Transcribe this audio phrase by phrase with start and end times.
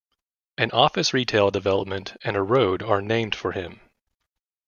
[0.57, 3.81] An office retail development and a road are named for him.